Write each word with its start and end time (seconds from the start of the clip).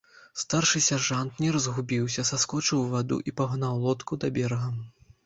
Старшы 0.43 0.79
сяржант 0.85 1.43
не 1.43 1.49
разгубіўся, 1.55 2.25
саскочыў 2.31 2.79
у 2.81 2.87
ваду 2.95 3.19
і 3.33 3.35
пагнаў 3.43 3.77
лодку 3.85 4.19
да 4.25 4.33
берага. 4.39 4.73